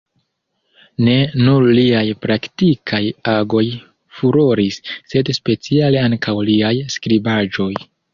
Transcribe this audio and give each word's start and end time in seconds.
Ne 1.07 1.15
nur 1.47 1.65
liaj 1.79 2.05
praktikaj 2.25 3.01
agoj 3.33 3.63
furoris, 4.21 4.79
sed 5.13 5.29
speciale 5.39 6.01
ankaŭ 6.07 6.35
liaj 6.49 6.73
skribaĵoj. 6.95 7.69